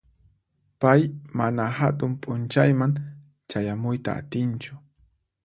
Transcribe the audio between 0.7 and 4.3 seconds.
Pay mana hatun p'unchayman chayamuyta